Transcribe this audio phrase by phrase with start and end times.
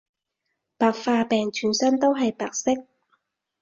[0.79, 2.71] 白化病全身都係白色